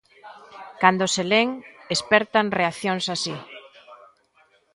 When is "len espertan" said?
1.31-2.47